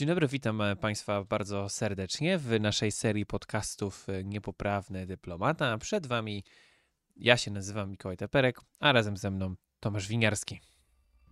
[0.00, 5.78] Dzień dobry, witam e, Państwa bardzo serdecznie w naszej serii podcastów e, Niepoprawny Dyplomata.
[5.78, 6.44] Przed Wami
[7.16, 10.60] ja się nazywam Mikołaj Teperek, a razem ze mną Tomasz Winiarski.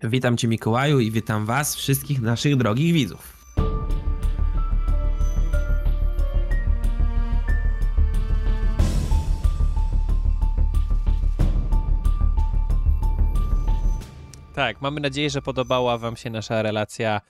[0.03, 3.37] Witam Cię Mikołaju i witam Was, wszystkich naszych drogich widzów.
[14.55, 17.21] Tak, mamy nadzieję, że podobała Wam się nasza relacja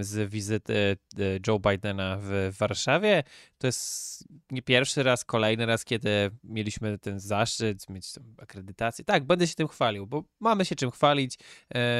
[0.00, 3.22] z wizyty e, Joe Bidena w Warszawie.
[3.58, 8.06] To jest nie pierwszy raz, kolejny raz, kiedy mieliśmy ten zaszczyt, mieć
[8.38, 9.04] akredytację.
[9.04, 11.38] Tak, będę się tym chwalił, bo mamy się czym chwalić.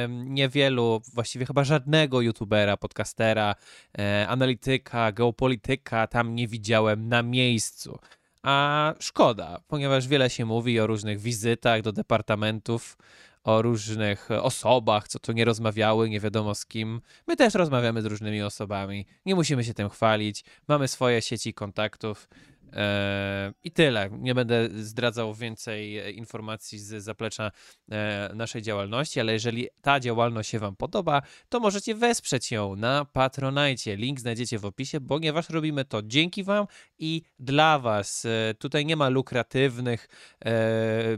[0.09, 3.55] Niewielu, właściwie chyba żadnego youtubera, podcastera,
[3.99, 7.99] e, analityka, geopolityka tam nie widziałem na miejscu.
[8.43, 12.97] A szkoda, ponieważ wiele się mówi o różnych wizytach do departamentów
[13.47, 17.01] o różnych osobach, co tu nie rozmawiały, nie wiadomo z kim.
[17.27, 19.05] My też rozmawiamy z różnymi osobami.
[19.25, 20.43] Nie musimy się tym chwalić.
[20.67, 22.29] Mamy swoje sieci kontaktów.
[22.73, 24.09] E, I tyle.
[24.11, 27.51] Nie będę zdradzał więcej e, informacji z zaplecza
[27.91, 33.05] e, naszej działalności, ale jeżeli ta działalność się Wam podoba, to możecie wesprzeć ją na
[33.05, 33.95] Patronite.
[33.95, 36.65] Link znajdziecie w opisie, ponieważ robimy to dzięki Wam
[36.99, 38.27] i dla Was.
[38.59, 40.07] Tutaj nie ma lukratywnych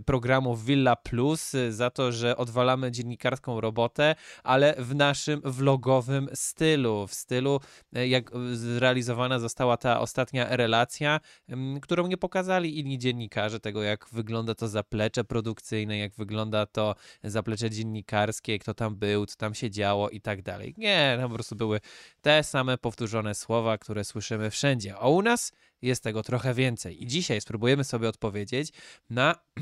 [0.05, 7.13] programów Villa Plus za to, że odwalamy dziennikarską robotę, ale w naszym vlogowym stylu, w
[7.13, 7.59] stylu
[7.91, 11.19] jak zrealizowana została ta ostatnia relacja,
[11.81, 17.69] którą nie pokazali inni dziennikarze, tego jak wygląda to zaplecze produkcyjne, jak wygląda to zaplecze
[17.69, 20.73] dziennikarskie, kto tam był, co tam się działo i tak dalej.
[20.77, 21.79] Nie, tam po prostu były
[22.21, 24.95] te same powtórzone słowa, które słyszymy wszędzie.
[24.95, 27.03] A u nas jest tego trochę więcej.
[27.03, 28.73] I dzisiaj spróbujemy sobie odpowiedzieć
[29.09, 29.35] na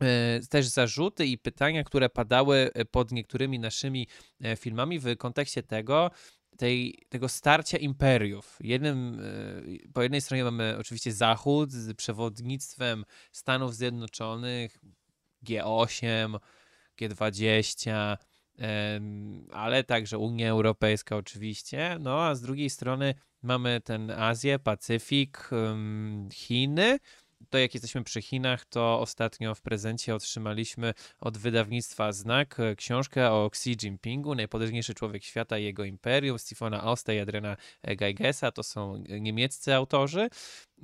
[0.00, 4.08] e, też zarzuty i pytania, które padały pod niektórymi naszymi
[4.40, 6.10] e, filmami w kontekście tego,
[6.62, 8.58] tej, tego starcia imperiów.
[8.60, 9.20] Jednym,
[9.84, 14.78] e, po jednej stronie mamy oczywiście Zachód z przewodnictwem Stanów Zjednoczonych,
[15.46, 16.38] G8,
[17.00, 18.16] G20,
[19.52, 21.96] ale także Unia Europejska oczywiście.
[22.00, 25.50] No a z drugiej strony mamy ten Azję, Pacyfik,
[26.32, 26.98] Chiny
[27.50, 33.30] to jak jesteśmy przy Chinach, to ostatnio w prezencie otrzymaliśmy od wydawnictwa Znak e, książkę
[33.30, 37.56] o Xi Jinpingu, najpotężniejszy człowiek świata i jego imperium, Stephena Austa i Adriana
[37.96, 40.28] Geigesa, to są niemieccy autorzy.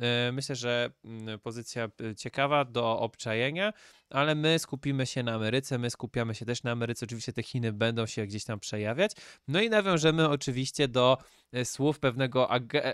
[0.01, 3.73] E, myślę, że mm, pozycja e, ciekawa do obczajenia,
[4.11, 7.07] ale my skupimy się na Ameryce, my skupiamy się też na Ameryce.
[7.07, 9.13] Oczywiście te Chiny będą się gdzieś tam przejawiać.
[9.49, 11.19] No i nawiążemy oczywiście do
[11.65, 12.49] słów pewnego,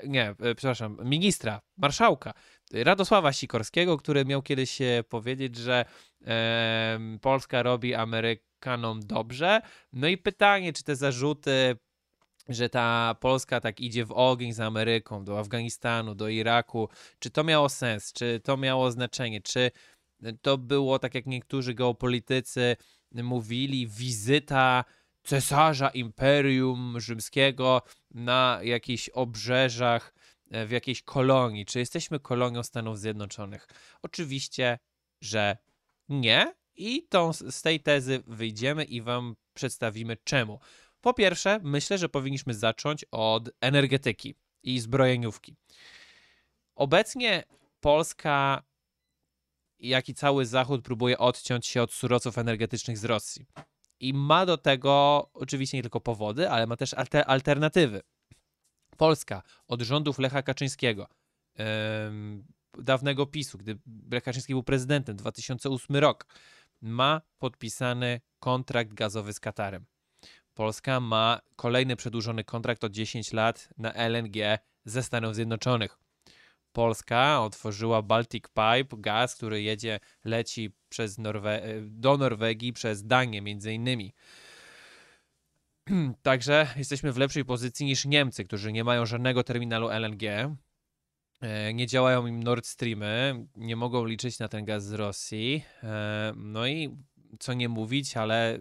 [0.07, 2.33] nie, przepraszam, ministra, marszałka
[2.73, 4.79] Radosława Sikorskiego, który miał kiedyś
[5.09, 5.85] powiedzieć, że
[6.27, 9.61] e, Polska robi Amerykanom dobrze.
[9.93, 11.77] No i pytanie, czy te zarzuty
[12.49, 16.89] że ta Polska tak idzie w ogień z Ameryką, do Afganistanu, do Iraku,
[17.19, 19.71] czy to miało sens, czy to miało znaczenie, czy
[20.43, 22.77] to było tak jak niektórzy geopolitycy
[23.13, 24.85] mówili, wizyta
[25.23, 30.13] cesarza Imperium Rzymskiego na jakichś obrzeżach
[30.55, 33.69] E, w jakiejś kolonii, czy jesteśmy kolonią Stanów Zjednoczonych?
[34.03, 34.79] Oczywiście,
[35.21, 35.57] że
[36.09, 36.55] nie.
[36.77, 40.61] I tą, z tej tezy wyjdziemy i Wam przedstawimy czemu.
[41.05, 45.57] Po pierwsze, myślę, że powinniśmy zacząć od energetyki i zbrojeniówki.
[46.75, 47.45] Obecnie
[47.81, 48.63] Polska,
[49.79, 53.47] jak i cały Zachód, próbuje odciąć się od surowców energetycznych z Rosji.
[54.01, 56.95] I ma do tego oczywiście nie tylko powody, ale ma też
[57.27, 58.03] alternatywy.
[58.97, 61.09] Polska od rządów Lecha Kaczyńskiego,
[62.79, 63.79] dawnego PiSu, gdy
[64.11, 66.27] Lech Kaczyński był prezydentem, 2008 rok,
[66.81, 69.87] ma podpisany kontrakt gazowy z Katarem.
[70.55, 75.99] Polska ma kolejny przedłużony kontrakt o 10 lat na LNG ze Stanów Zjednoczonych.
[76.73, 83.73] Polska otworzyła Baltic Pipe, gaz, który jedzie, leci przez Norwe do Norwegii przez Danię między
[83.73, 84.15] innymi.
[86.23, 90.23] Także jesteśmy w lepszej pozycji niż Niemcy, którzy nie mają żadnego terminalu LNG.
[91.41, 95.65] E, nie działają im Nord Streamy, nie mogą liczyć na ten gaz z Rosji.
[95.83, 96.97] E, no i
[97.39, 98.59] co nie mówić, ale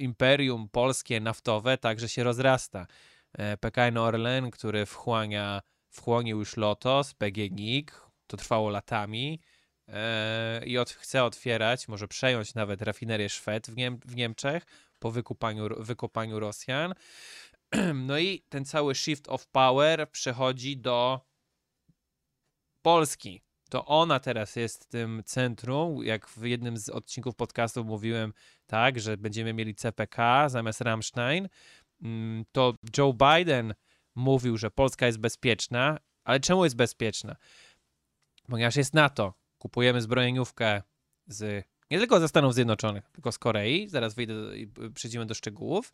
[0.00, 2.86] imperium polskie naftowe także się rozrasta.
[3.32, 9.40] E, PKN Orlen, który wchłania, wchłonił już Lotos, PGNiG, to trwało latami
[10.66, 14.66] i od, chce otwierać, może przejąć nawet rafinerię Szwed w, Niem w Niemczech,
[14.98, 16.94] po wykupaniu, wykopaniu Rosjan.
[17.94, 21.20] No i ten cały shift of power przechodzi do
[22.82, 23.42] Polski.
[23.70, 26.04] To ona teraz jest tym centrum.
[26.04, 28.32] Jak w jednym z odcinków podcastu mówiłem,
[28.66, 31.48] tak, że będziemy mieli CPK zamiast Rammstein.
[32.02, 33.74] mm, to Joe Biden
[34.14, 37.36] mówił, że Polska jest bezpieczna, ale czemu jest bezpieczna?
[38.48, 40.82] Ponieważ jest NATO, kupujemy zbrojeniówkę
[41.26, 44.34] z, nie tylko ze Stanów Zjednoczonych, tylko z Korei, zaraz wyjdę
[44.94, 45.92] przejdziemy do szczegółów,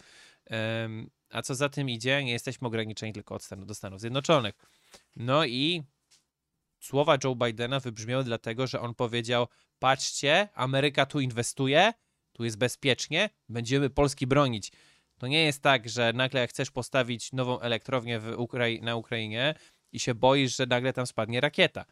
[1.30, 4.54] a co za tym idzie, nie jesteśmy ograniczeni tylko od Stanów, do Stanów Zjednoczonych.
[5.16, 5.82] No i
[6.86, 9.46] słowa Joe Bidena wybrzmiały dlatego, że on powiedział:
[9.78, 11.92] Patrzcie, Ameryka tu inwestuje,
[12.32, 14.72] tu jest bezpiecznie, będziemy Polski bronić.
[15.18, 19.54] To nie jest tak, że nagle jak chcesz postawić nową elektrownię Ukrai na Ukrainie
[19.92, 21.84] i się boisz, że nagle tam spadnie rakieta.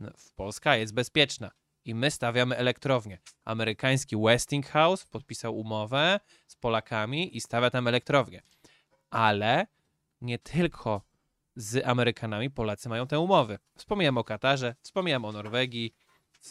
[0.00, 1.50] No, Polska jest bezpieczna
[1.84, 3.18] i my stawiamy elektrownię.
[3.44, 8.42] Amerykański Westinghouse podpisał umowę z Polakami i stawia tam elektrownię.
[9.10, 9.66] Ale
[10.20, 11.02] nie tylko
[11.56, 13.58] z Amerykanami Polacy mają te umowy.
[13.78, 15.94] Wspomniałem o Katarze, wspomniałem o Norwegii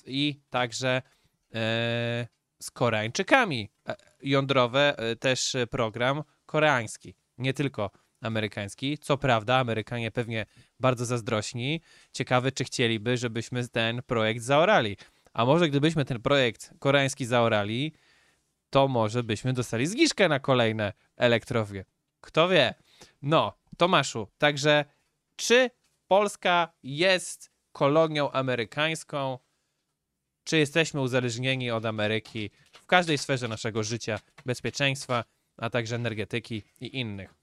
[0.06, 1.02] i także
[1.56, 2.28] e,
[2.60, 3.70] z Koreańczykami.
[3.88, 7.92] E, jądrowe e, też program koreański, nie tylko
[8.22, 8.98] amerykański.
[8.98, 10.46] Co prawda, Amerykanie pewnie
[10.80, 11.82] bardzo zazdrośni.
[12.12, 14.98] Ciekawe, czy chcieliby, żebyśmy ten projekt zaorali.
[15.34, 17.94] A może gdybyśmy ten projekt koreański zaorali,
[18.70, 21.86] to może byśmy dostali zniżkę na kolejne elektrownie.
[22.22, 22.74] Kto wie?
[23.22, 24.86] No, Tomaszu, także
[25.36, 25.70] czy
[26.08, 29.40] Polska jest kolonią amerykańską?
[30.44, 35.24] Czy jesteśmy uzależnieni od Ameryki w każdej sferze naszego życia, bezpieczeństwa,
[35.58, 37.34] a także energetyki i innych?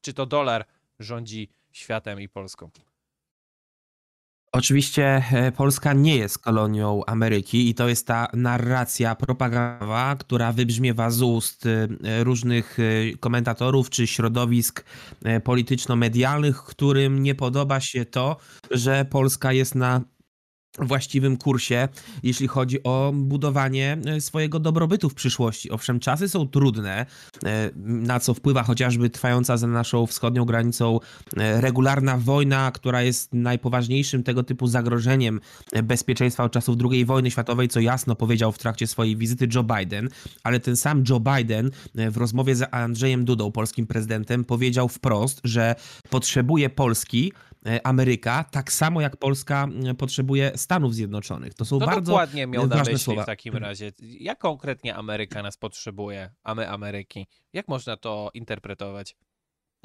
[0.00, 0.64] Czy to dolar
[0.98, 2.70] rządzi światem i Polską?
[4.52, 11.10] Oczywiście e, Polska nie jest kolonią Ameryki i to jest ta narracja propagandowa, która wybrzmiewa
[11.10, 14.84] z ust e, różnych e, komentatorów czy środowisk
[15.44, 18.36] polityczno-medialnych, którym nie podoba się to,
[18.70, 20.00] że Polska jest na
[20.78, 21.88] właściwym kursie,
[22.22, 25.70] jeśli chodzi o budowanie e, swojego dobrobytu w przyszłości.
[25.70, 27.06] Owszem, czasy są trudne,
[27.44, 31.00] e, na co wpływa chociażby trwająca za naszą wschodnią granicą
[31.36, 35.40] e, regularna wojna, która jest najpoważniejszym tego typu zagrożeniem
[35.82, 40.08] bezpieczeństwa od czasów II wojny światowej, co jasno powiedział w trakcie swojej wizyty Joe Biden,
[40.44, 45.74] ale ten sam Joe Biden w rozmowie z Andrzejem Dudą, polskim prezydentem, powiedział wprost, że
[46.10, 47.32] potrzebuje Polski
[47.84, 49.68] Ameryka, tak samo jak Polska
[49.98, 51.54] potrzebuje Stanów Zjednoczonych.
[51.54, 53.22] To są no bardzo dokładnie miał na myśli słowa.
[53.22, 53.92] w takim razie.
[54.00, 57.26] Jak konkretnie Ameryka nas potrzebuje, a my Ameryki?
[57.52, 59.16] Jak można to interpretować?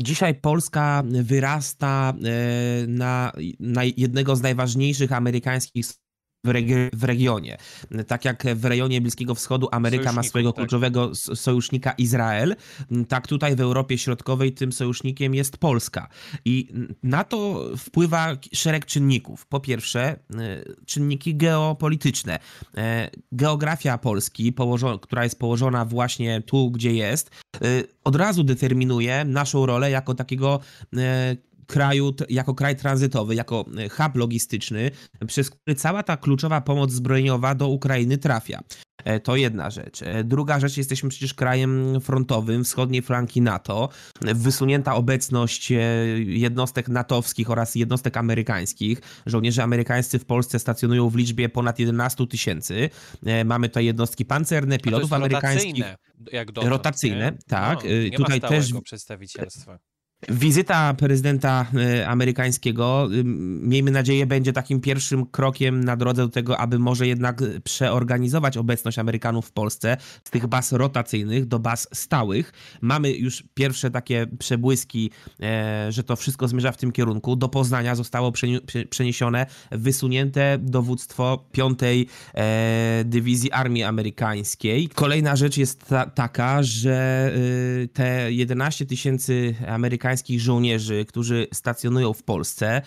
[0.02, 5.86] Dzisiaj Polska wyrasta e, na, na jednego z najważniejszych amerykańskich
[6.44, 7.58] w, regi w, regionie.
[8.08, 10.58] Tak jak w rejonie Bliskiego Wschodu Ameryka ma swojego tak.
[10.58, 12.56] kluczowego sojusznika Izrael,
[13.08, 16.08] tak tutaj w Europie Środkowej tym sojusznikiem jest Polska.
[16.46, 16.74] I
[17.04, 19.46] na to wpływa szereg czynników.
[19.46, 20.18] Po pierwsze, e,
[20.86, 22.40] czynniki geopolityczne.
[22.78, 24.54] E, geografia Polski,
[25.02, 27.60] która jest położona właśnie tu, gdzie jest, e,
[28.04, 30.60] od razu determinuje naszą rolę jako takiego
[31.68, 34.92] kraju, jako kraj tranzytowy, jako e, hub logistyczny,
[35.28, 38.62] przez który cała ta kluczowa pomoc zbrojeniowa do Ukrainy trafia.
[39.06, 40.02] E, to jedna rzecz.
[40.02, 43.90] E, druga rzecz, jesteśmy przecież krajem frontowym wschodniej flanki NATO.
[44.22, 45.72] Wysunięta obecność
[46.26, 49.02] jednostek natowskich oraz jednostek amerykańskich.
[49.26, 52.90] Żołnierze amerykańscy w Polsce stacjonują w liczbie ponad 11 tysięcy.
[53.46, 55.86] Mamy tutaj jednostki pancerne, pilotów amerykańskich.
[56.46, 57.38] Dotąd, rotacyjne, nie?
[57.48, 57.80] tak.
[58.12, 59.80] No, tutaj też przedstawicielstwa.
[60.30, 63.10] Wizyta prezydenta e, amerykańskiego,
[63.62, 69.00] miejmy nadzieję, będzie takim pierwszym krokiem na drodze do tego, aby może jednak przeorganizować obecność
[69.00, 72.54] Amerykanów w Polsce z tych baz rotacyjnych do baz stałych.
[72.82, 77.36] Mamy już pierwsze takie przebłyski, e, że to wszystko zmierza w tym kierunku.
[77.36, 78.32] Do Poznania zostało
[78.90, 81.80] przeniesione, wysunięte dowództwo 5
[82.34, 84.90] e, Dywizji Armii Amerykańskiej.
[84.90, 87.32] Kolejna rzecz jest ta, taka, że
[87.94, 92.82] te 11 tysięcy Amerykańskich amerykańskich żołnierzy, którzy stacjonują w Polsce.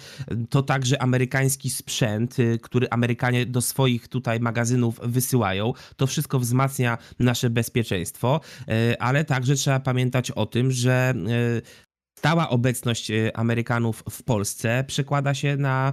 [0.51, 5.73] To także amerykański sprzęt, y, który Amerykanie do swoich tutaj magazynów wysyłają.
[5.97, 11.15] To wszystko wzmacnia nasze bezpieczeństwo, y, ale także trzeba pamiętać o tym, że
[11.59, 11.63] y,
[12.19, 15.93] stała obecność Amerykanów w Polsce przekłada się na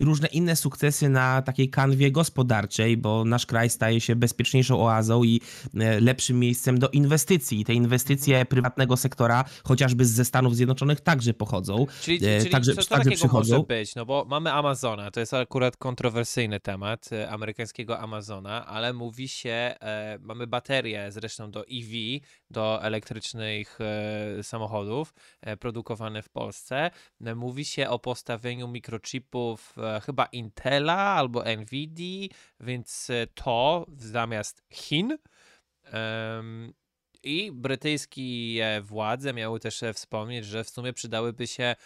[0.00, 5.40] różne inne sukcesy na takiej kanwie gospodarczej, bo nasz kraj staje się bezpieczniejszą oazą i
[5.74, 7.64] e, lepszym miejscem do inwestycji.
[7.64, 11.86] Te inwestycje prywatnego sektora, chociażby ze Stanów Zjednoczonych, także pochodzą.
[12.02, 13.54] Czyli, e, czyli także, co, co także przychodzą.
[13.54, 13.94] może być?
[13.94, 19.50] No bo mamy Amazona, to jest akurat kontrowersyjny temat e, amerykańskiego Amazona, ale mówi się,
[19.50, 26.90] e, mamy baterie zresztą do EV, do elektrycznych e, samochodów e, produkowane w Polsce.
[27.36, 29.74] mówi się o postawieniu mikrochipów
[30.06, 32.28] chyba Intela albo Nvidia,
[32.60, 35.18] więc e, to zamiast Chin.
[37.22, 41.76] I brytyjskie władze miały też e, wspomnieć, że w sumie przydałyby się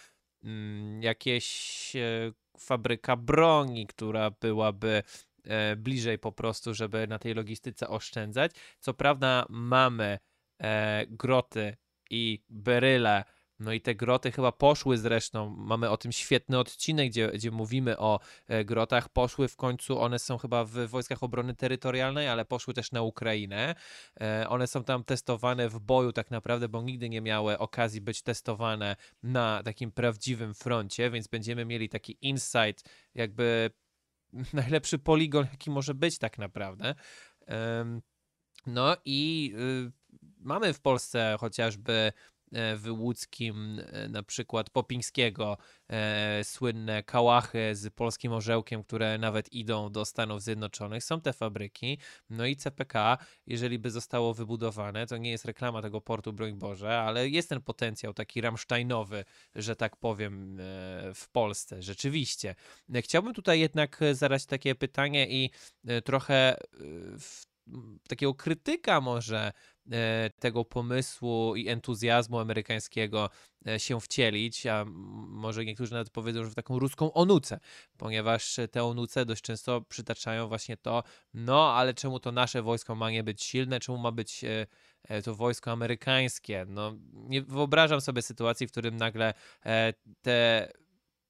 [0.43, 5.03] mm, jakieś e, fabryka broni, która byłaby
[5.43, 8.51] e, bliżej po prostu, żeby na tej logistyce oszczędzać.
[8.79, 10.19] Co prawda mamy
[11.07, 11.77] groty
[12.09, 13.23] i beryle
[13.63, 17.97] no i te groty chyba poszły zresztą, mamy o tym świetny odcinek, gdzie, gdzie mówimy
[17.97, 22.73] o e, grotach, poszły w końcu, one są chyba w Wojskach Obrony Terytorialnej, ale poszły
[22.73, 23.75] też na Ukrainę.
[24.21, 28.21] E, one są tam testowane w boju tak naprawdę, bo nigdy nie miały okazji być
[28.21, 33.71] testowane na takim prawdziwym froncie, więc będziemy mieli taki insight, jakby
[34.53, 36.95] najlepszy poligon, jaki może być tak naprawdę.
[38.65, 39.91] No i y,
[40.39, 42.13] mamy w Polsce chociażby
[42.53, 45.57] w łódzkim, e, na przykład Popińskiego,
[45.89, 51.03] e, słynne kałachy z polskim orzełkiem, które nawet idą do Stanów Zjednoczonych.
[51.03, 51.97] Są te fabryki.
[52.29, 53.17] No i CPK,
[53.47, 57.61] jeżeli by zostało wybudowane, to nie jest reklama tego portu, broń Boże, ale jest ten
[57.61, 60.57] potencjał taki ramsztajnowy, że tak powiem,
[61.15, 61.81] w Polsce.
[61.81, 62.55] Rzeczywiście.
[62.95, 65.49] Chciałbym tutaj jednak zadać takie pytanie i
[66.03, 66.57] trochę
[67.19, 67.45] w
[68.07, 69.53] takiego krytyka może e,
[70.39, 73.29] tego pomysłu i entuzjazmu amerykańskiego
[73.67, 74.85] e, się wcielić, a
[75.27, 77.59] może niektórzy nawet powiedzą, że w taką ruską onucę,
[77.97, 83.11] ponieważ te onuce dość często przytaczają właśnie to, no ale czemu to nasze wojsko ma
[83.11, 84.41] nie być silne, czemu ma być
[85.09, 86.65] e, to wojsko amerykańskie.
[86.69, 89.33] No, nie wyobrażam sobie sytuacji, w którym nagle
[90.21, 90.67] te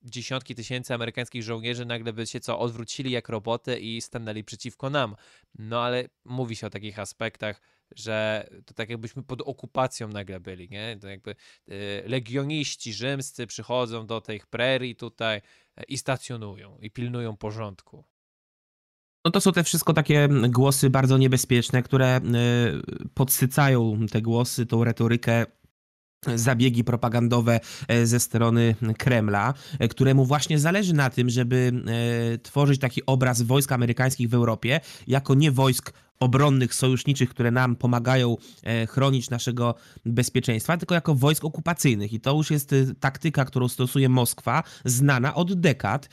[0.04, 5.16] dziesiątki tysięcy amerykańskich żołnierzy nagle by się co, odwrócili jak roboty i stanęli przeciwko nam.
[5.60, 7.62] No ale mówi się o takich aspektach,
[7.96, 10.98] że to tak jakbyśmy pod okupacją nagle byli, nie?
[11.02, 11.36] To jakby
[11.70, 18.04] y, legioniści rzymscy przychodzą do tych prerii tutaj y, i stacjonują i pilnują porządku.
[19.26, 24.84] No to są te wszystko takie głosy bardzo niebezpieczne, które y, podsycają te głosy, tą
[24.84, 25.46] retorykę
[26.36, 31.72] zabiegi propagandowe e, ze strony Kremla, e, któremu właśnie zależy na tym, żeby
[32.34, 37.76] e, tworzyć taki obraz wojsk amerykańskich w Europie jako nie wojsk obronnych, sojuszniczych, które nam
[37.76, 38.38] pomagają
[38.90, 39.76] chronić naszego
[40.06, 42.14] bezpieczeństwa, tylko jako wojsk okupacyjnych.
[42.14, 46.10] I to już jest taktyka, którą stosuje Moskwa, znana od dekad.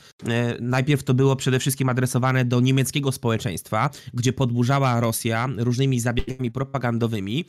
[0.59, 7.45] Najpierw to było przede wszystkim adresowane do niemieckiego społeczeństwa, gdzie podburzała Rosja różnymi zabiegami propagandowymi,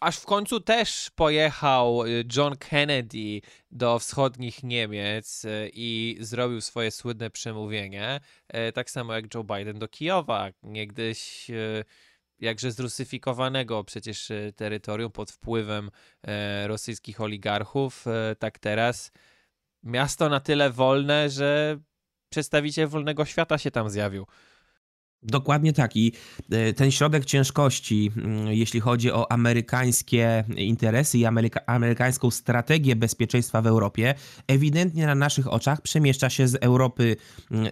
[0.00, 6.90] Aż w końcu też pojechał y, John Kennedy do wschodnich Niemiec y, i zrobił swoje
[6.90, 8.20] słynne przemówienie,
[8.68, 11.50] y, tak samo jak Joe Biden do Kijowa, niegdyś
[12.38, 15.90] jakże zrusyfikowanego przecież terytorium pod wpływem
[16.66, 18.04] rosyjskich oligarchów,
[18.38, 19.12] tak teraz
[19.82, 21.78] miasto na tyle wolne, że
[22.30, 24.26] przedstawiciel wolnego świata się tam zjawił.
[25.22, 25.96] Dokładnie tak.
[25.96, 26.12] I
[26.50, 28.12] e, ten środek ciężkości,
[28.48, 34.14] jeśli chodzi o amerykańskie interesy i ameryka amerykańską strategię bezpieczeństwa w Europie,
[34.46, 37.16] ewidentnie na naszych oczach przemieszcza się z Europy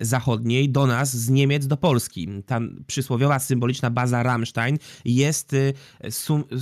[0.00, 2.28] Zachodniej do nas, z Niemiec do Polski.
[2.46, 5.74] Ta przysłowiowa symboliczna baza Ramstein jest y,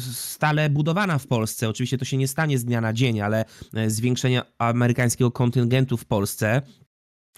[0.09, 1.69] stale budowana w Polsce.
[1.69, 6.05] Oczywiście to się nie stanie z dnia na dzień, ale e, zwiększenie amerykańskiego kontyngentu w
[6.05, 6.63] Polsce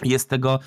[0.04, 0.60] jest tego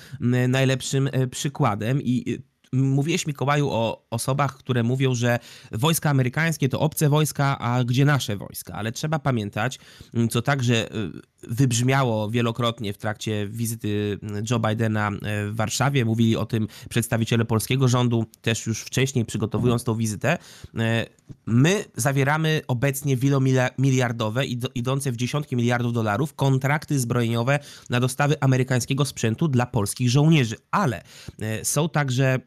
[0.48, 2.38] najlepszym e, przykładem i
[2.72, 5.38] mówiłeś Mikołaju o osobach, które mówią, że
[5.72, 8.74] wojska amerykańskie to obce wojska, a gdzie nasze wojska?
[8.74, 9.78] Ale trzeba pamiętać,
[10.14, 11.10] mm, co także y,
[11.42, 16.04] wybrzmiało wielokrotnie w trakcie wizyty mm, Joe Bidena e, w Warszawie.
[16.04, 20.38] Mówili o tym przedstawiciele polskiego rządu, też już wcześniej przygotowując tą wizytę.
[20.78, 21.06] E,
[21.46, 27.58] my zawieramy obecnie wielomiliardowe, idące w dziesiątki miliardów dolarów, kontrakty zbrojeniowe
[27.90, 31.02] na dostawy amerykańskiego sprzętu dla polskich żołnierzy, ale
[31.40, 32.40] e, są także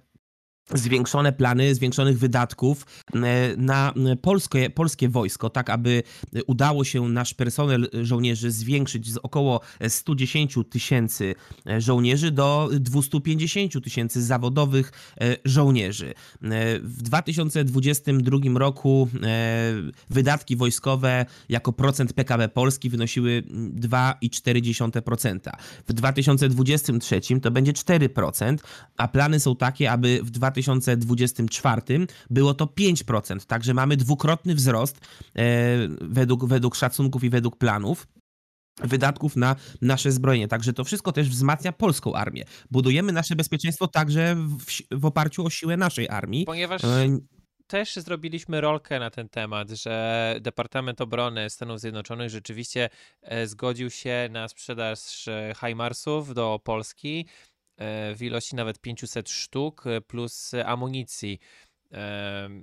[0.74, 6.04] zwiększone plany, zwiększonych wydatków e, na polskie, polskie wojsko, tak aby
[6.48, 11.36] udało się nasz personel żołnierzy zwiększyć z około 110 tysięcy
[11.68, 14.92] e, żołnierzy do 250 tysięcy zawodowych
[15.22, 16.14] e, żołnierzy.
[16.82, 19.10] W 2022 roku
[20.10, 23.44] wydatki wojskowe jako procent PKB Polski wynosiły
[23.80, 25.40] 2,4%.
[25.88, 28.58] W 2023 to będzie 4%,
[28.98, 31.82] a plany są takie, aby w 2023 2024
[32.30, 35.00] było to 5%, także mamy dwukrotny wzrost
[35.36, 38.08] e, według, według szacunków i według planów
[38.80, 40.48] wydatków na nasze zbrojenie.
[40.48, 42.44] Także to wszystko też wzmacnia polską armię.
[42.72, 46.46] Budujemy nasze bezpieczeństwo także w, w oparciu o siłę naszej armii.
[46.46, 47.18] Ponieważ e...
[47.68, 52.90] też zrobiliśmy rolkę na ten temat, że Departament Obrony Stanów Zjednoczonych rzeczywiście
[53.22, 55.30] e, zgodził się na sprzedaż
[55.62, 57.26] HIMARSów do Polski
[58.16, 61.40] w ilości nawet 500 sztuk e, plus amunicji.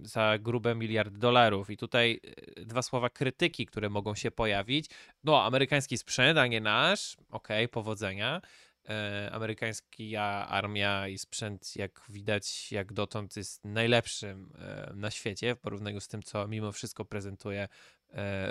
[0.02, 1.70] za grube miliard dolarów.
[1.70, 2.20] I tutaj
[2.56, 4.86] e, dwa słowa krytyki, które mogą się pojawić.
[5.24, 7.16] No, amerykański sprzęt, a nie nasz.
[7.30, 8.40] Okej, okay, powodzenia.
[8.88, 15.58] E, amerykańska armia i sprzęt, jak widać, jak dotąd jest najlepszym e, na świecie w
[15.58, 17.68] porównaniu z tym, co mimo wszystko prezentuje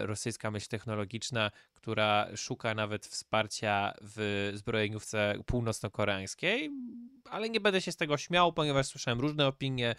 [0.01, 6.69] rosyjska myśl technologiczna, która szuka nawet wsparcia w zbrojeniówce północno-koreańskiej,
[7.29, 9.95] ale nie będę się z tego śmiał, ponieważ słyszałem różne opinie,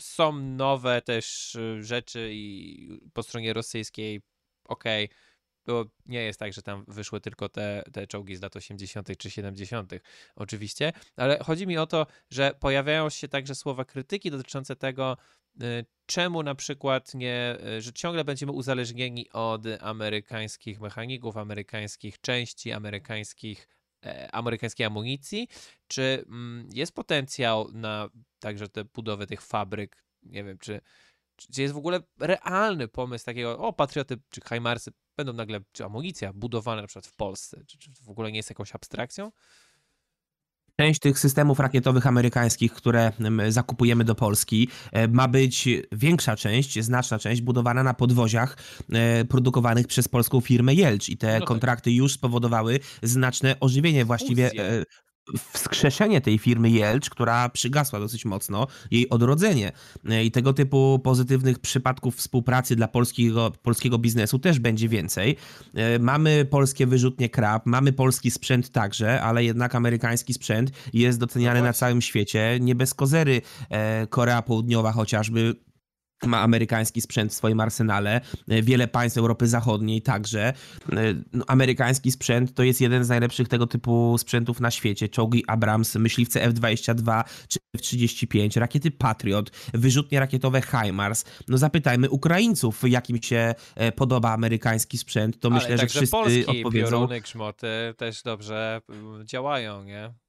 [0.00, 4.20] są nowe też y, rzeczy i po stronie rosyjskiej
[4.64, 5.16] okej, okay,
[5.66, 9.16] to nie jest tak, że tam wyszły tylko te, te czołgi z lat 80.
[9.18, 9.92] czy 70.
[10.36, 15.16] oczywiście, ale chodzi mi o to, że pojawiają się także słowa krytyki dotyczące tego,
[15.62, 22.72] y, czemu na przykład nie, y, że ciągle będziemy uzależnieni od amerykańskich mechaników, amerykańskich części,
[22.72, 23.68] amerykańskich
[24.06, 25.48] E, amerykańskiej amunicji,
[25.88, 28.08] czy mm, jest potencjał na
[28.38, 30.04] także tę budowę tych fabryk?
[30.22, 30.80] Nie wiem, czy,
[31.36, 36.32] czy jest w ogóle realny pomysł takiego, o, patrioty czy Heimarsy będą nagle, czy amunicja
[36.32, 39.32] budowana na przykład w Polsce, czy, czy w ogóle nie jest jakąś abstrakcją?
[40.80, 43.12] Część tych systemów rakietowych amerykańskich, które
[43.48, 48.56] zakupujemy do Polski, e, ma być większa część, znaczna część budowana na podwoziach
[48.92, 51.08] e, produkowanych przez polską firmę Jelcz.
[51.08, 51.48] I te no tak.
[51.48, 54.84] kontrakty już spowodowały znaczne ożywienie właściwie Fuzję
[55.52, 59.72] wskrzeszenie tej firmy Jelcz, która przygasła dosyć mocno, jej odrodzenie.
[60.24, 65.36] I tego typu pozytywnych przypadków współpracy dla polskiego, polskiego biznesu też będzie więcej.
[65.74, 71.60] E, mamy polskie wyrzutnie krab, mamy polski sprzęt także, ale jednak amerykański sprzęt jest doceniany
[71.60, 72.58] no na całym świecie.
[72.60, 75.54] Nie bez kozery e, Korea Południowa chociażby
[76.24, 80.42] ma amerykański sprzęt w swoim arsenale, e, wiele państw Europy Zachodniej także.
[80.42, 80.54] E,
[81.32, 85.08] no, amerykański sprzęt to jest jeden z najlepszych tego typu sprzętów na świecie.
[85.08, 91.24] Czołgi Abrams, myśliwce F-22 czy F-35, rakiety Patriot, wyrzutnie rakietowe HIMARS.
[91.48, 96.10] No zapytajmy Ukraińców, jak im się e, podoba amerykański sprzęt, to Ale myślę, że wszyscy
[96.10, 97.08] polski odpowiedzą.
[97.22, 98.80] grzmoty też dobrze
[99.24, 100.25] działają, nie?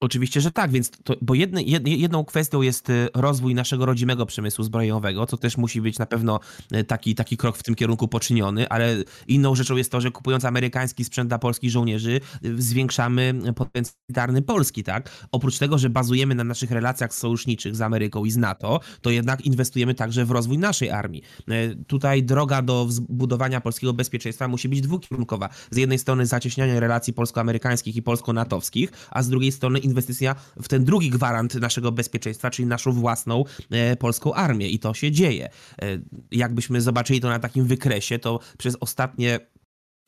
[0.00, 4.26] Oczywiście, że tak, więc to, bo jedny, jed, jedną kwestią jest y, rozwój naszego rodzimego
[4.26, 6.40] przemysłu zbrojeniowego, co też musi być na pewno
[6.74, 10.44] y, taki, taki krok w tym kierunku poczyniony, ale inną rzeczą jest to, że kupując
[10.44, 15.10] amerykański sprzęt dla polskich żołnierzy, y, zwiększamy potencjał militarny Polski, tak?
[15.32, 19.40] Oprócz tego, że bazujemy na naszych relacjach sojuszniczych z Ameryką i z NATO, to jednak
[19.40, 21.22] inwestujemy także w rozwój naszej armii.
[21.86, 25.48] Tutaj droga do budowania polskiego bezpieczeństwa musi być dwukierunkowa.
[25.70, 30.84] Z jednej strony zacieśnianie relacji polsko-amerykańskich i polsko-natowskich, a z drugiej strony inwestycja w ten
[30.84, 34.68] drugi gwarant naszego bezpieczeństwa, czyli naszą własną e, polską armię.
[34.68, 35.48] I to się dzieje.
[35.82, 35.98] E,
[36.30, 39.40] jakbyśmy zobaczyli to na takim wykresie, to przez ostatnie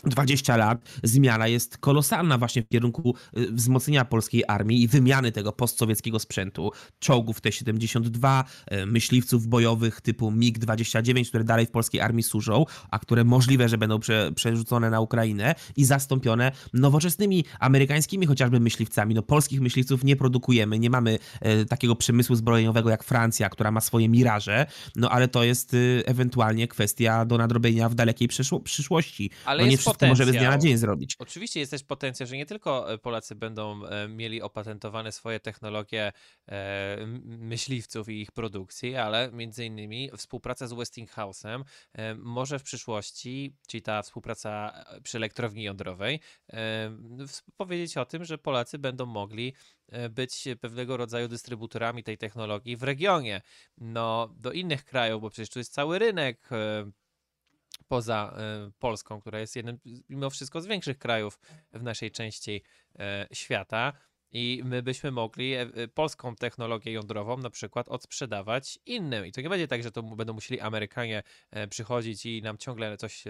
[0.04, 5.52] 20 lat zmiana jest kolosalna właśnie w kierunku y, wzmocnienia polskiej armii i wymiany tego
[5.52, 12.64] postsowieckiego sprzętu, czołgów T-72, y, myśliwców bojowych typu MiG-29, które dalej w polskiej armii służą,
[12.90, 19.14] a które możliwe, że będą prze, przerzucone na Ukrainę i zastąpione nowoczesnymi amerykańskimi chociażby myśliwcami.
[19.14, 23.80] No polskich myśliwców nie produkujemy, nie mamy e, takiego przemysłu zbrojeniowego jak Francja, która ma
[23.80, 28.28] swoje miraże, no ale to jest e, ewentualnie kwestia do nadrobienia w dalekiej
[28.64, 29.30] przyszłości.
[29.44, 31.16] Ale no, jest wszystko możemy z dnia na dzień zrobić.
[31.18, 36.12] Oczywiście jest też potencjał, że nie tylko e, Polacy będą e, mieli opatentowane swoje technologie
[36.48, 41.64] e, myśliwców i ich produkcji, ale między innymi współpraca z Westinghouse'em
[42.16, 46.20] może w przyszłości, czyli ta współpraca przy elektrowni jądrowej,
[47.56, 49.54] powiedzieć o tym, że Polacy będą mogli
[50.10, 53.40] być pewnego rodzaju dystrybutorami tej technologii w regionie.
[53.78, 56.48] No, do innych krajów, bo przecież tu jest cały rynek
[57.88, 61.38] poza e, Polską, która jest jednym mimo wszystko z większych krajów
[61.72, 62.62] w naszej części
[62.98, 63.92] e, świata.
[64.32, 69.26] I my byśmy mogli e, polską technologię jądrową na przykład odsprzedawać innym.
[69.26, 71.22] I to nie będzie tak, że to będą musieli Amerykanie
[71.70, 73.24] przychodzić i nam ciągle coś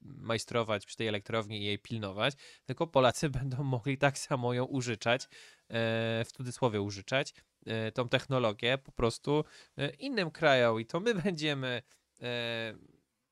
[0.00, 5.28] majstrować przy tej elektrowni i jej pilnować, tylko Polacy będą mogli tak samo ją użyczać,
[6.24, 7.34] w cudzysłowie użyczać,
[7.94, 9.44] tą technologię po prostu
[9.98, 10.80] innym krajom.
[10.80, 11.82] I to my będziemy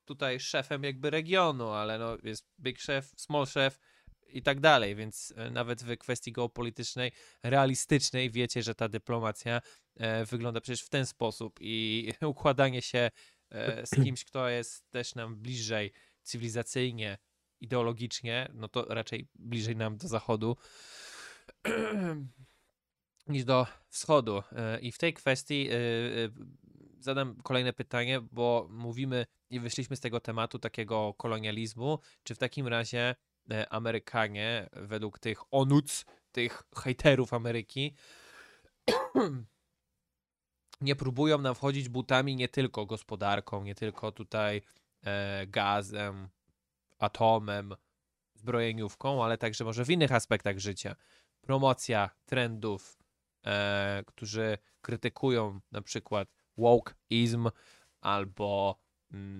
[0.05, 3.79] tutaj szefem jakby regionu, ale no jest big chef, small chef
[4.33, 7.11] i tak dalej, więc e, nawet w kwestii geopolitycznej,
[7.43, 9.61] realistycznej wiecie, że ta dyplomacja
[9.95, 13.11] e, wygląda przecież w ten sposób i układanie się
[13.49, 17.17] e, z kimś, kto jest też nam bliżej cywilizacyjnie,
[17.61, 20.57] ideologicznie, no to raczej bliżej nam do zachodu
[23.27, 24.43] niż do wschodu.
[24.81, 25.69] I w tej kwestii
[26.99, 31.99] zadam kolejne pytanie, bo mówimy i wyszliśmy z tego tematu takiego kolonializmu.
[32.23, 33.15] Czy w takim razie
[33.51, 37.95] e, Amerykanie, według tych onuc, tych hejterów Ameryki,
[40.81, 44.61] nie próbują nam wchodzić butami nie tylko gospodarką, nie tylko tutaj
[45.03, 46.29] e, gazem,
[46.99, 47.75] atomem,
[48.35, 50.95] zbrojeniówką, ale także może w innych aspektach życia.
[51.41, 52.97] Promocja trendów,
[53.45, 57.49] e, którzy krytykują na przykład wokeizm
[58.01, 58.82] albo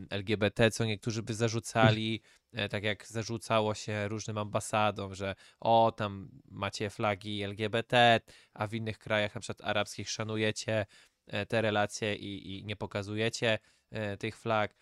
[0.09, 2.21] LGBT, co niektórzy by zarzucali,
[2.53, 8.21] e, tak jak zarzucało się różnym ambasadom, że o, tam macie flagi LGBT,
[8.53, 10.85] a w innych krajach, na przykład arabskich, szanujecie
[11.27, 13.59] e, te relacje i, i nie pokazujecie
[13.91, 14.75] e, tych flag.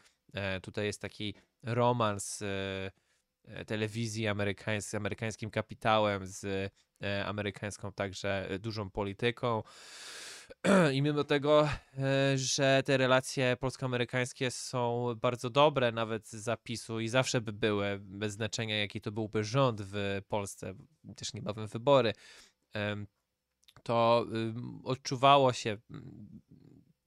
[0.61, 2.43] Tutaj jest taki romans
[3.67, 6.71] telewizji amerykańskiej, z amerykańskim kapitałem, z
[7.25, 9.63] amerykańską także dużą polityką.
[10.93, 17.07] I mimo tego, e, że te relacje polsko-amerykańskie są bardzo dobre, nawet z zapisu i
[17.07, 20.73] zawsze by były, bez znaczenia jaki to byłby rząd w Polsce,
[21.15, 22.13] też niebawem wybory,
[23.83, 26.41] to ym, odczuwało się, mm,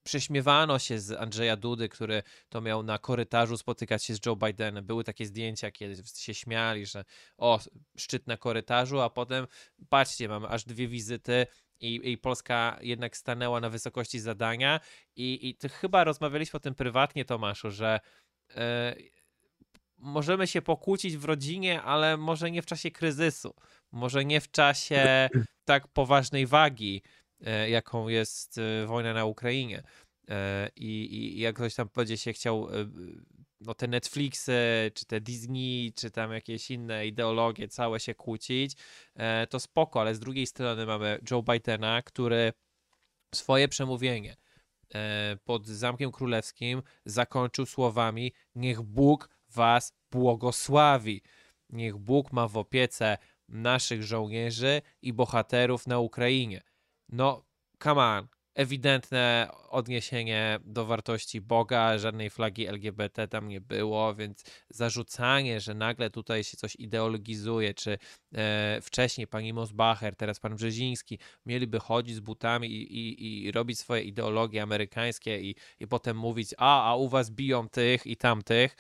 [0.03, 4.87] prześmiewano się z Andrzeja Dudy, który to miał na korytarzu spotykać się z Joe Bidenem.
[4.87, 7.05] Były takie zdjęcia, kiedy się śmiali, że
[7.37, 7.61] o,
[7.97, 9.47] szczyt na korytarzu, a potem
[9.89, 11.47] patrzcie, mamy aż dwie wizyty
[11.85, 14.81] i, i Polska jednak stanęła na wysokości zadania
[15.17, 18.01] i, i chyba rozmawialiśmy o tym prywatnie, Tomaszu, że
[18.57, 18.95] e,
[19.99, 23.55] możemy się pokłócić w rodzinie, ale może nie w czasie kryzysu,
[23.93, 25.29] może nie w czasie
[25.65, 27.03] tak poważnej wagi,
[27.41, 29.83] e, jaką jest e, wojna na Ukrainie.
[30.77, 32.69] I, I jak ktoś tam będzie się chciał,
[33.61, 38.77] no te Netflixy, czy te Disney, czy tam jakieś inne ideologie całe się kłócić,
[39.15, 42.53] e, to spoko, ale z drugiej strony mamy Joe Bidena, który
[43.35, 44.37] swoje przemówienie
[44.95, 51.23] e, pod Zamkiem Królewskim zakończył słowami niech Bóg was błogosławi.
[51.71, 56.63] Niech Bóg ma w opiece naszych żołnierzy i bohaterów na Ukrainie.
[57.09, 57.45] No,
[57.83, 58.34] come on.
[58.55, 66.11] Ewidentne odniesienie do wartości Boga, żadnej flagi LGBT tam nie było, więc zarzucanie, że nagle
[66.11, 67.99] tutaj się coś ideologizuje, czy
[68.35, 73.79] e, wcześniej pani Mosbacher, teraz pan Brzeziński, mieliby chodzić z butami i, i, i robić
[73.79, 78.77] swoje ideologie amerykańskie i, i potem mówić, a, a u was biją tych i tamtych,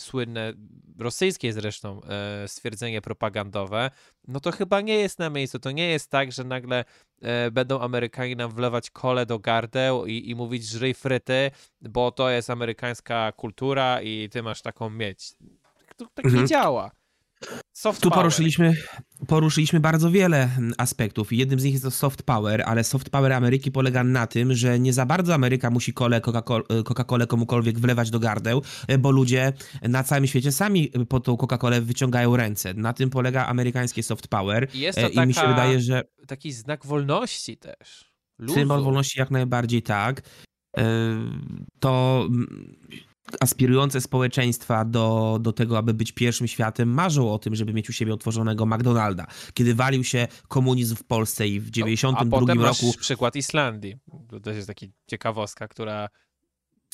[0.00, 0.52] słynne,
[0.98, 3.90] rosyjskie zresztą e, stwierdzenie propagandowe,
[4.28, 5.58] no to chyba nie jest na miejscu.
[5.58, 6.84] To nie jest tak, że nagle
[7.22, 12.30] e, będą Amerykanie nam wlewać kole do gardeł i, i mówić żryj fryty, bo to
[12.30, 15.32] jest amerykańska kultura i ty masz taką mieć.
[15.96, 16.46] To tak nie Mhm.
[16.46, 16.90] działa.
[17.72, 18.22] Soft Tu power.
[18.22, 18.74] poruszyliśmy,
[19.28, 23.32] poruszyliśmy bardzo wiele aspektów i jednym z nich jest to soft power, ale soft power
[23.32, 28.10] Ameryki polega na tym, że nie za bardzo Ameryka musi kole Coca-Col- Coca-Colę komukolwiek wlewać
[28.10, 32.74] do gardeł, e, bo ludzie na całym świecie sami po tą Coca-Colę wyciągają ręce.
[32.74, 35.80] Na tym polega amerykańskie soft power I jest e, to i mi się taka- wydaje,
[35.80, 38.10] że Taki znak wolności też.
[38.38, 38.54] Luzu.
[38.54, 40.22] Symbol wolności jak najbardziej tak.
[40.76, 40.82] Yy,
[41.80, 42.26] To
[43.40, 47.92] aspirujące społeczeństwa do, do tego, aby być pierwszym światem, marzą o tym, żeby mieć u
[47.92, 49.26] siebie otworzonego McDonalda.
[49.54, 53.96] Kiedy walił się komunizm w Polsce i w A 92 potem roku masz przykład Islandii.
[54.28, 56.08] To też jest taka ciekawostka, która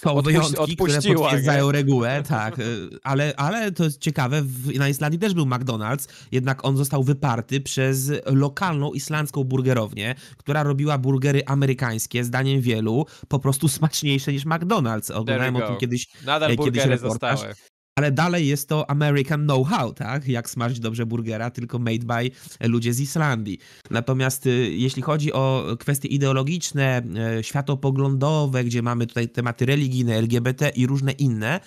[0.02, 1.72] są odpuści- wyjątki, które odpuściła, potwierdzają nie?
[1.72, 2.58] regułę, tak.
[2.58, 7.02] y, Ale, ale to jest ciekawe, w, na Islandii też był McDonald's, jednak on został
[7.04, 14.44] wyparty przez lokalną islandzką burgerownię, która robiła burgery amerykańskie, zdaniem wielu, po prostu smaczniejsze niż
[14.46, 15.12] McDonald's.
[15.12, 17.40] Oglądałem o tym kiedyś, nadal kiedyś burgery reportaż.
[17.40, 17.75] zostały.
[17.96, 20.28] Ale dalej jest to American know-how, tak?
[20.28, 22.30] Jak smażyć dobrze burgera, tylko made by
[22.68, 23.58] ludzie z Islandii.
[23.90, 27.02] Natomiast y, jeśli chodzi o kwestie ideologiczne,
[27.38, 31.60] e, światopoglądowe, gdzie mamy tutaj tematy religijne, LGBT i różne inne,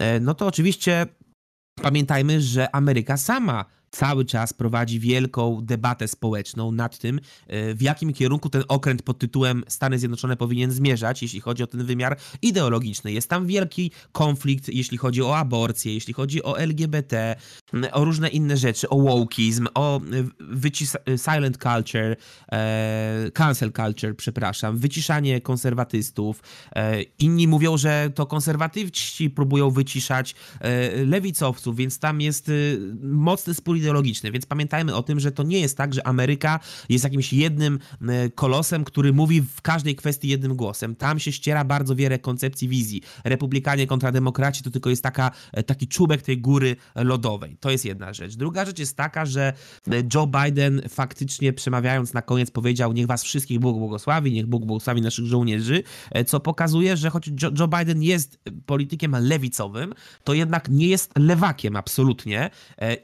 [0.00, 1.06] e, no to oczywiście
[1.82, 3.64] pamiętajmy, że Ameryka sama
[3.94, 9.18] cały czas prowadzi wielką debatę społeczną nad tym, e, w jakim kierunku ten okręt pod
[9.18, 13.12] tytułem Stany Zjednoczone powinien zmierzać, jeśli chodzi o ten wymiar ideologiczny.
[13.12, 17.36] Jest tam wielki konflikt, jeśli chodzi o aborcję, jeśli chodzi o LGBT,
[17.92, 20.00] o różne inne rzeczy, o wokeizm, o e,
[20.54, 22.16] wycis- e, silent culture,
[23.34, 26.42] cancel culture, przepraszam, wyciszanie konserwatystów.
[27.18, 30.34] Inni mówią, że to konserwatyści próbują wyciszać
[31.06, 32.50] lewicowców, więc tam jest
[33.02, 37.04] mocny spór ideologiczny, więc pamiętajmy o tym, że to nie jest tak, że Ameryka jest
[37.04, 40.96] jakimś jednym e, kolosem, który mówi w każdej kwestii jednym głosem.
[40.96, 43.02] Tam się ściera bardzo wiele koncepcji wizji.
[43.24, 47.56] Republikanie kontra demokraci to tylko jest taka, e, taki czubek tej góry lodowej.
[47.60, 48.36] To jest jedna rzecz.
[48.36, 49.52] Druga rzecz jest taka, że
[49.88, 54.64] e, Joe Biden faktycznie przemawiając na koniec powiedział niech was wszystkich Bóg błogosławi, niech Bóg
[54.64, 55.82] błogosławi naszych żołnierzy,
[56.26, 59.94] co pokazuje, że choć Joe, Biden jest politykiem lewicowym,
[60.24, 62.50] to jednak nie jest lewakiem absolutnie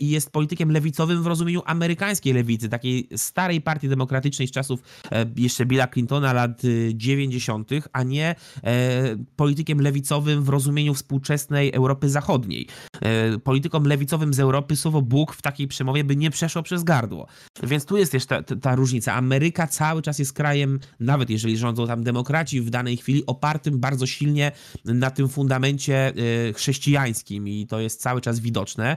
[0.00, 5.26] i jest politykiem lewicowym w rozumieniu amerykańskiej lewicy, takiej starej partii demokratycznej z czasów e,
[5.36, 6.62] jeszcze Billa Clintona lat
[6.94, 8.34] 90., a nie
[9.36, 12.66] politykiem lewicowym w rozumieniu współczesnej Europy Zachodniej.
[13.44, 17.26] Politykom lewicowym z Europy słowo Bóg w takiej przemowie by nie przeszło przez gardło.
[17.62, 19.14] Więc tu jest też ta, ta różnica.
[19.14, 24.06] Ameryka cały czas jest krajem, nawet jeżeli rządzą tam demokraci w danej chwili, opartym bardzo
[24.06, 24.52] silnie
[24.84, 26.12] na tym fundamencie
[26.54, 28.96] chrześcijańskim i to jest cały czas widoczne.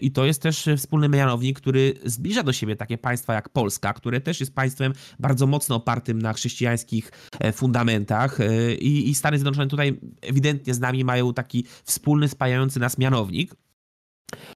[0.00, 4.20] I to jest też wspólny mianownik, który zbliża do siebie takie państwa jak Polska, które
[4.20, 10.00] też jest państwem bardzo mocno opartym na chrześcijańskich e, fundamentach e, i, Stany Zjednoczone tutaj
[10.20, 13.54] ewidentnie z nami mają taki wspólny, spajający nas mianownik.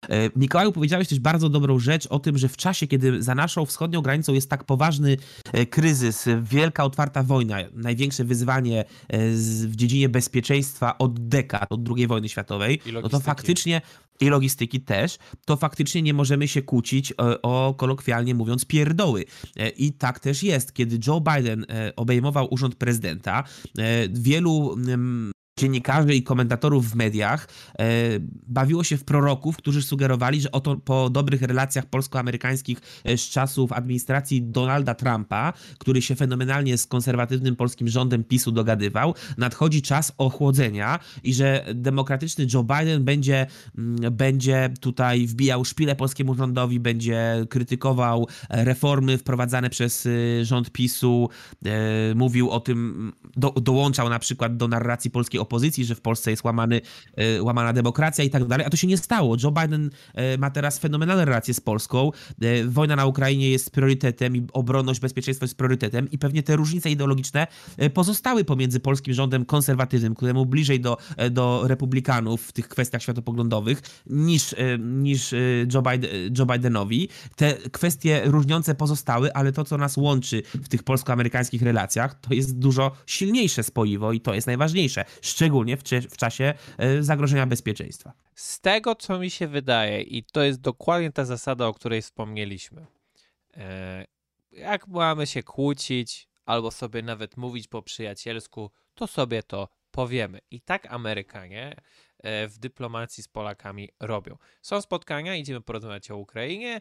[0.08, 3.66] E, Mikołaju, powiedziałeś też bardzo dobrą rzecz o tym, że w czasie, kiedy za naszą
[3.66, 5.16] wschodnią granicą jest tak poważny
[5.52, 8.84] e, kryzys, wielka otwarta wojna, największe wyzwanie e,
[9.66, 13.80] w dziedzinie bezpieczeństwa od dekad, od II wojny światowej, no to faktycznie
[14.20, 19.24] i logistyki też, to faktycznie nie możemy się kłócić o, o kolokwialnie mówiąc pierdoły.
[19.76, 20.72] I tak też jest.
[20.72, 23.44] Kiedy Joe Biden obejmował urząd prezydenta,
[24.10, 24.76] wielu
[25.56, 27.84] dziennikarzy i komentatorów w mediach e,
[28.46, 33.72] bawiło się w proroków, którzy sugerowali, że oto po dobrych relacjach polsko-amerykańskich e, z czasów
[33.72, 40.98] administracji Donalda Trumpa, który się fenomenalnie z konserwatywnym polskim rządem PiSu dogadywał, nadchodzi czas ochłodzenia
[41.22, 43.46] i że demokratyczny Joe Biden będzie,
[43.78, 51.28] mm, będzie tutaj wbijał szpilę polskiemu rządowi, będzie krytykował reformy wprowadzane przez y, rząd PiSu,
[51.64, 56.30] e, mówił o tym, do, dołączał na przykład do narracji polskiej opozycji, że w Polsce
[56.30, 56.80] jest łamany,
[57.16, 59.36] e, łamana demokracja i tak dalej, a to się nie stało.
[59.42, 64.36] Joe Biden e, ma teraz fenomenalne relacje z Polską, e, wojna na Ukrainie jest priorytetem
[64.36, 67.46] i obronność, bezpieczeństwo jest priorytetem i pewnie te różnice ideologiczne
[67.94, 70.96] pozostały pomiędzy polskim rządem konserwatywnym, któremu bliżej do,
[71.30, 75.34] do republikanów w tych kwestiach światopoglądowych niż, niż
[75.74, 77.08] Joe, Biden, Joe Bidenowi.
[77.36, 82.58] Te kwestie różniące pozostały, ale to, co nas łączy w tych polsko-amerykańskich relacjach, to jest
[82.58, 85.04] dużo silniejsze spoiwo i to jest najważniejsze
[85.34, 88.12] szczególnie w, w czasie e, zagrożenia bezpieczeństwa.
[88.34, 92.86] Z tego, co mi się wydaje, i to jest dokładnie ta zasada, o której wspomnieliśmy.
[93.56, 94.04] E,
[94.52, 100.38] jak mamy się kłócić, albo sobie nawet mówić po przyjacielsku, to sobie to powiemy.
[100.50, 101.76] I tak Amerykanie
[102.48, 104.36] w dyplomacji z Polakami robią.
[104.62, 106.80] Są spotkania, idziemy porozmawiać o Ukrainie,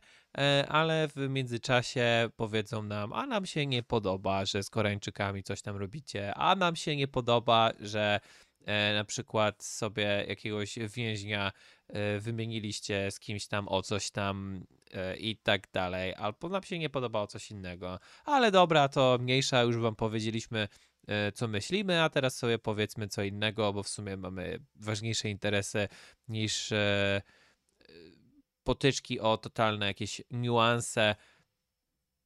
[0.68, 5.78] ale w międzyczasie powiedzą nam, a nam się nie podoba, że z Koreańczykami coś tam
[5.78, 8.20] robicie, a nam się nie podoba, że
[8.66, 11.52] E, na przykład sobie jakiegoś więźnia
[11.88, 16.80] e, wymieniliście z kimś tam o coś tam e, i tak dalej, albo nam się
[16.80, 18.00] nie podobało coś innego.
[18.26, 20.68] Ale dobra, to mniejsza, już wam powiedzieliśmy,
[21.34, 25.88] co myślimy, a teraz sobie powiedzmy co innego, bo w sumie mamy ważniejsze interesy
[26.28, 26.74] niż
[28.63, 31.16] potyczki o totalne jakieś niuanse.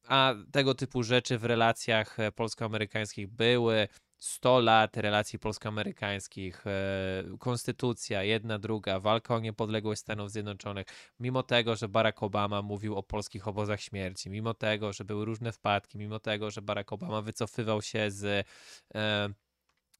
[0.04, 3.88] A tego typu rzeczy w relacjach polsko-amerykańskich były.
[4.18, 10.86] 100 lat relacji polsko-amerykańskich, e, konstytucja, jedna, druga, walka o niepodległość Stanów Zjednoczonych,
[11.20, 15.52] mimo tego, że Barack Obama mówił o polskich obozach śmierci, mimo tego, że były różne
[15.52, 18.48] wpadki, mimo tego, że Barack Obama wycofywał się z
[18.96, 19.30] e,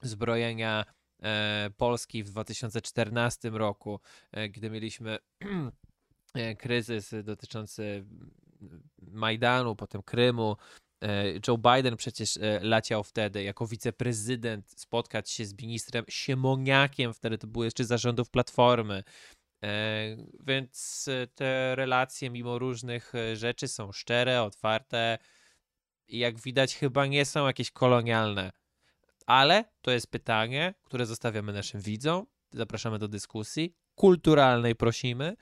[0.02, 0.86] zbrojenia
[1.24, 4.00] e, Polski w 2014 roku,
[4.32, 5.18] e, gdy mieliśmy
[6.34, 8.06] e, kryzys dotyczący
[9.02, 10.58] Majdanu, potem Krymu,
[11.48, 17.48] Joe Biden przecież e, leciał wtedy jako wiceprezydent spotkać się z ministrem Siemoniakiem, wtedy to
[17.48, 19.04] było jeszcze zarządów Platformy.
[19.64, 19.70] E,
[20.40, 21.06] więc
[21.36, 25.18] te relacje, mimo różnych rzeczy, są szczere, otwarte
[26.08, 28.52] i jak widać, chyba nie są jakieś kolonialne.
[29.26, 32.26] Ale to jest pytanie, które zostawiamy naszym widzom.
[32.52, 35.36] Zapraszamy do dyskusji kulturalnej, prosimy.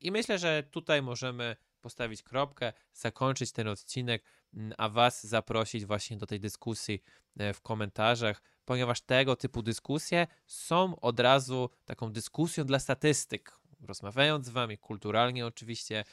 [0.00, 6.16] I myślę, że tutaj możemy postawić kropkę, zakończyć ten odcinek, mm, a Was zaprosić właśnie
[6.16, 7.02] do tej dyskusji
[7.38, 13.60] e, w komentarzach, ponieważ tego typu dyskusje są od razu taką dyskusją dla statystyk.
[13.80, 16.04] Rozmawiając z Wami kulturalnie, oczywiście,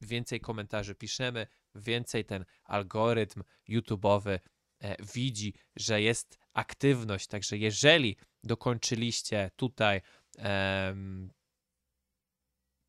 [0.00, 4.38] więcej komentarzy piszemy, więcej ten algorytm YouTube'owy
[4.78, 7.26] e, widzi, że jest aktywność.
[7.26, 10.00] Także jeżeli dokończyliście tutaj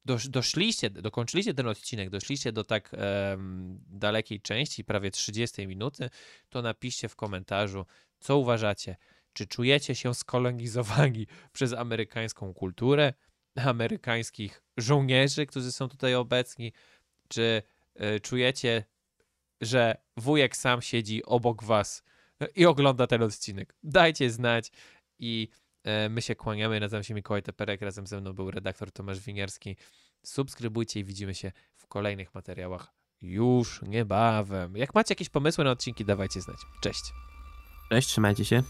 [0.06, 6.10] dosz, doszliście, dokończyliście ten odcinek, doszliście do tak um, dalekiej części, prawie 30 minuty,
[6.50, 7.86] to napiszcie w komentarzu,
[8.20, 8.96] co uważacie.
[9.34, 13.14] Czy czujecie się skolonizowani przez amerykańską kulturę,
[13.56, 16.74] amerykańskich żołnierzy, którzy są tutaj obecni?
[17.28, 17.62] Czy
[18.16, 18.84] y, czujecie,
[19.62, 22.04] że wujek sam siedzi obok was
[22.56, 23.76] i ogląda ten odcinek?
[23.84, 24.72] Dajcie znać
[25.20, 25.50] i
[26.10, 29.78] my się kłaniamy, nazywam się Mikołaj Teperek, razem ze mną był redaktor Tomasz Winiarski.
[30.24, 34.78] subskrybujcie i widzimy się w kolejnych materiałach już niebawem.
[34.78, 36.58] Jak macie jakieś pomysły na odcinki, dawajcie znać.
[36.82, 37.14] Cześć.
[37.90, 38.64] Cześć, trzymajcie się.